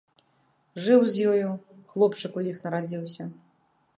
[0.85, 1.51] Жыў з ёю,
[1.91, 3.23] хлопчык у іх нарадзіўся.